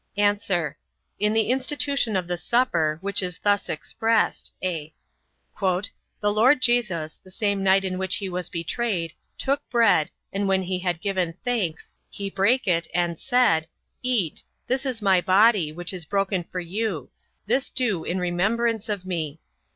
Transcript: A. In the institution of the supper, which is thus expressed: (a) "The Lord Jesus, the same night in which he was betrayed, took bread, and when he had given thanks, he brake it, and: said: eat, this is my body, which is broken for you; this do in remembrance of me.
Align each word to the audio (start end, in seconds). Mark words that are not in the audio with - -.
A. 0.17 0.75
In 1.19 1.31
the 1.33 1.51
institution 1.51 2.15
of 2.15 2.27
the 2.27 2.35
supper, 2.35 2.97
which 3.01 3.21
is 3.21 3.37
thus 3.37 3.69
expressed: 3.69 4.51
(a) 4.63 4.95
"The 5.61 5.83
Lord 6.23 6.59
Jesus, 6.59 7.21
the 7.23 7.29
same 7.29 7.61
night 7.61 7.85
in 7.85 7.99
which 7.99 8.15
he 8.15 8.27
was 8.27 8.49
betrayed, 8.49 9.13
took 9.37 9.61
bread, 9.69 10.09
and 10.33 10.47
when 10.47 10.63
he 10.63 10.79
had 10.79 11.01
given 11.01 11.35
thanks, 11.43 11.93
he 12.09 12.31
brake 12.31 12.67
it, 12.67 12.87
and: 12.95 13.19
said: 13.19 13.67
eat, 14.01 14.41
this 14.65 14.87
is 14.87 15.03
my 15.03 15.21
body, 15.21 15.71
which 15.71 15.93
is 15.93 16.03
broken 16.05 16.43
for 16.45 16.59
you; 16.59 17.11
this 17.45 17.69
do 17.69 18.03
in 18.03 18.17
remembrance 18.17 18.89
of 18.89 19.05
me. 19.05 19.39